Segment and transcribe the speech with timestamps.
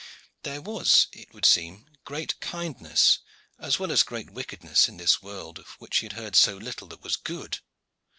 [0.41, 3.19] There was, it would seem, great kindness
[3.59, 6.87] as well as great wickedness in this world, of which he had heard so little
[6.87, 7.59] that was good.